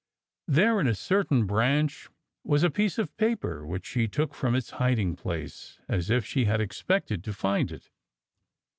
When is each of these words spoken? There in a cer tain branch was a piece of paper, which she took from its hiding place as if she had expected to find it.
There 0.47 0.79
in 0.79 0.87
a 0.87 0.95
cer 0.95 1.25
tain 1.25 1.45
branch 1.45 2.09
was 2.43 2.63
a 2.63 2.71
piece 2.71 2.97
of 2.97 3.15
paper, 3.17 3.63
which 3.67 3.85
she 3.85 4.07
took 4.07 4.33
from 4.33 4.55
its 4.55 4.71
hiding 4.81 5.15
place 5.15 5.77
as 5.87 6.09
if 6.09 6.25
she 6.25 6.45
had 6.45 6.59
expected 6.59 7.23
to 7.23 7.33
find 7.33 7.71
it. 7.71 7.91